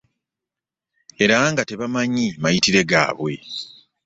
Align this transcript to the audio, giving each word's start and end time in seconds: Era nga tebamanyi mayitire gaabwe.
Era 1.23 1.37
nga 1.51 1.61
tebamanyi 1.69 2.25
mayitire 2.41 2.81
gaabwe. 2.89 3.33